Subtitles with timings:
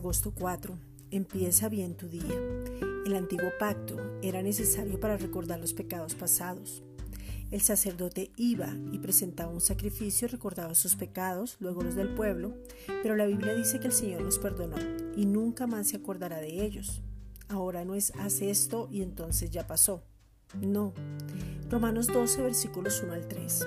[0.00, 0.78] Agosto 4.
[1.10, 2.34] Empieza bien tu día.
[3.04, 6.82] El antiguo pacto era necesario para recordar los pecados pasados.
[7.50, 12.54] El sacerdote iba y presentaba un sacrificio recordaba sus pecados, luego los del pueblo,
[13.02, 14.78] pero la Biblia dice que el Señor los perdonó
[15.16, 17.02] y nunca más se acordará de ellos.
[17.48, 20.02] Ahora no es haz esto y entonces ya pasó.
[20.62, 20.94] No.
[21.68, 23.66] Romanos 12 versículos 1 al 3.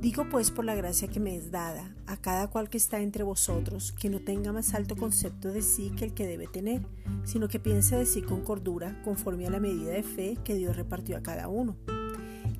[0.00, 3.24] Digo pues por la gracia que me es dada a cada cual que está entre
[3.24, 6.82] vosotros, que no tenga más alto concepto de sí que el que debe tener,
[7.24, 10.76] sino que piense de sí con cordura, conforme a la medida de fe que Dios
[10.76, 11.76] repartió a cada uno.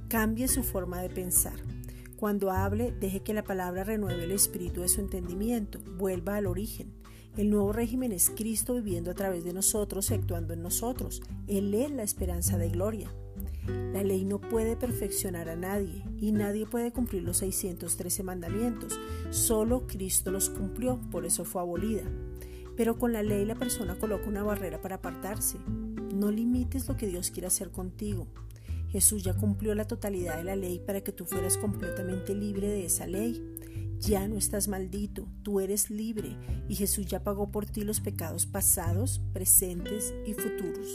[0.09, 1.61] Cambie su forma de pensar.
[2.17, 6.95] Cuando hable, deje que la palabra renueve el espíritu de su entendimiento, vuelva al origen.
[7.37, 11.21] El nuevo régimen es Cristo viviendo a través de nosotros y actuando en nosotros.
[11.47, 13.11] Él es la esperanza de gloria.
[13.67, 18.99] La ley no puede perfeccionar a nadie y nadie puede cumplir los 613 mandamientos.
[19.31, 22.05] Solo Cristo los cumplió, por eso fue abolida.
[22.77, 25.59] Pero con la ley la persona coloca una barrera para apartarse.
[26.15, 28.27] No limites lo que Dios quiere hacer contigo.
[28.91, 32.87] Jesús ya cumplió la totalidad de la ley para que tú fueras completamente libre de
[32.87, 33.43] esa ley.
[33.99, 36.37] Ya no estás maldito, tú eres libre
[36.69, 40.95] y Jesús ya pagó por ti los pecados pasados, presentes y futuros.